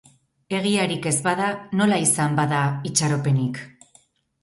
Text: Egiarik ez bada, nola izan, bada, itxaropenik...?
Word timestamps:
Egiarik 0.59 1.05
ez 1.11 1.17
bada, 1.27 1.51
nola 1.83 2.01
izan, 2.07 2.35
bada, 2.43 2.65
itxaropenik...? 2.93 3.65